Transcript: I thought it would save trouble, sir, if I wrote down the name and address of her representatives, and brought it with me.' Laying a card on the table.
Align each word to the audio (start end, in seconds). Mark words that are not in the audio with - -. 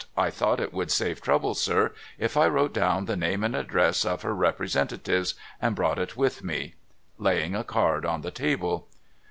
I 0.17 0.31
thought 0.31 0.59
it 0.59 0.73
would 0.73 0.89
save 0.91 1.21
trouble, 1.21 1.53
sir, 1.53 1.91
if 2.17 2.35
I 2.35 2.47
wrote 2.47 2.73
down 2.73 3.05
the 3.05 3.15
name 3.15 3.43
and 3.43 3.55
address 3.55 4.03
of 4.03 4.23
her 4.23 4.33
representatives, 4.33 5.35
and 5.61 5.75
brought 5.75 5.99
it 5.99 6.17
with 6.17 6.43
me.' 6.43 6.73
Laying 7.19 7.53
a 7.53 7.63
card 7.63 8.03
on 8.03 8.21
the 8.21 8.31
table. 8.31 8.87